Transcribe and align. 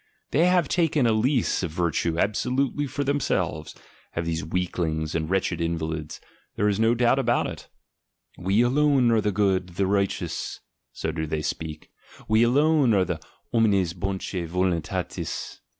They 0.31 0.45
have 0.47 0.67
taken 0.67 1.05
a 1.05 1.11
lease 1.11 1.61
of 1.61 1.69
virtue 1.69 2.17
absolutely 2.17 2.87
for 2.87 3.03
them 3.03 3.19
selves, 3.19 3.75
have 4.13 4.25
these 4.25 4.43
weaklings 4.43 5.13
and 5.13 5.29
wretched 5.29 5.61
invalids, 5.61 6.19
there 6.55 6.67
is 6.67 6.79
no 6.79 6.95
doubt 6.95 7.19
of 7.19 7.29
it; 7.45 7.67
"We 8.35 8.63
alone 8.63 9.11
are 9.11 9.21
the 9.21 9.31
good, 9.31 9.75
the 9.75 9.85
righteous," 9.85 10.59
so 10.91 11.11
do 11.11 11.27
they 11.27 11.43
speak, 11.43 11.91
"we 12.27 12.41
alone 12.41 12.95
are 12.95 13.05
the 13.05 13.19
homines 13.53 13.93
bonce 13.93 14.47
volun 14.47 14.81
tatis." 14.81 15.59